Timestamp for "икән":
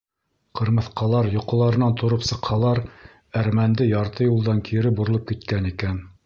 5.75-6.03